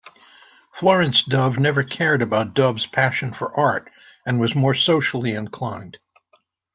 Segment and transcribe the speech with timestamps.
[0.71, 3.91] Florence Dove never cared about Dove's passion for art,
[4.25, 5.99] and was more socially inclined.